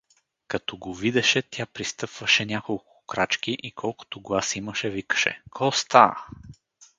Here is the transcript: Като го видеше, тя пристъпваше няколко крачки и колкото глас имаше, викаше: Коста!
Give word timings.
Като 0.47 0.77
го 0.77 0.93
видеше, 0.93 1.41
тя 1.41 1.65
пристъпваше 1.65 2.45
няколко 2.45 3.03
крачки 3.07 3.57
и 3.63 3.71
колкото 3.71 4.21
глас 4.21 4.55
имаше, 4.55 4.89
викаше: 4.89 5.41
Коста! 5.49 6.11